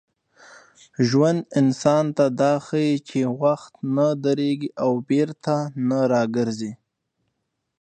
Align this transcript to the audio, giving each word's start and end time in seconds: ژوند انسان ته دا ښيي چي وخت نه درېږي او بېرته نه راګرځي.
ژوند 1.07 1.41
انسان 1.59 2.05
ته 2.17 2.25
دا 2.39 2.53
ښيي 2.65 2.93
چي 3.07 3.19
وخت 3.41 3.73
نه 3.95 4.07
درېږي 4.23 4.69
او 4.83 4.91
بېرته 5.09 5.55
نه 5.87 5.99
راګرځي. 6.13 6.71